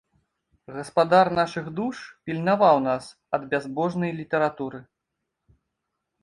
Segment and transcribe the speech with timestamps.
[0.77, 1.99] Гаспадар нашых душ
[2.29, 4.79] пільнаваў нас ад бязбожнай літаратуры.